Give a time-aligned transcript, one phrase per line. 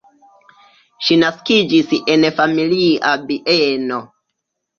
[1.07, 4.01] Ŝi naskiĝis en familia bieno.